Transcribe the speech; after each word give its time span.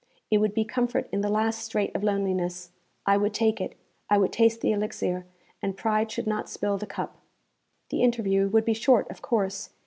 It 0.31 0.39
would 0.39 0.55
be 0.55 0.65
comfort 0.65 1.07
in 1.11 1.21
the 1.21 1.29
last 1.29 1.63
strait 1.63 1.95
of 1.95 2.03
loneliness. 2.03 2.71
I 3.05 3.17
would 3.17 3.35
take 3.35 3.61
it 3.61 3.75
I 4.09 4.17
would 4.17 4.33
taste 4.33 4.61
the 4.61 4.71
elixir, 4.71 5.27
and 5.61 5.77
pride 5.77 6.09
should 6.11 6.25
not 6.25 6.49
spill 6.49 6.79
the 6.79 6.87
cup. 6.87 7.17
The 7.91 8.01
interview 8.01 8.47
would 8.47 8.65
be 8.65 8.73
short, 8.73 9.07
of 9.11 9.21
course. 9.21 9.69